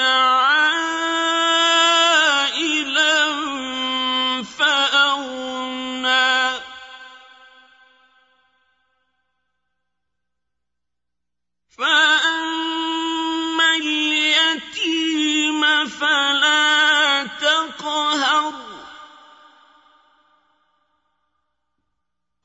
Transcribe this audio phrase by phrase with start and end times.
[11.78, 18.54] فَأَمَّا الْيَتِيمَ فَلَا تَقْهَرْ.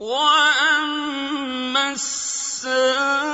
[0.01, 3.28] وَأَمَّا السَّائِلَ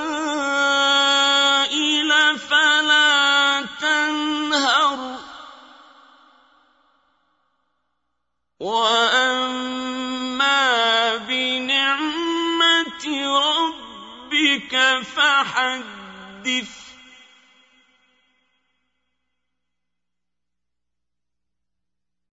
[14.34, 16.83] رَبِّكَ فَحَدِّثْ